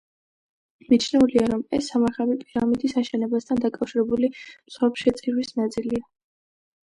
[0.91, 6.03] მიჩნეულია, რომ ეს სამარხები პირამიდის აშენებასთან დაკავშირებული მსხვერპლშეწირვის ნაწილია.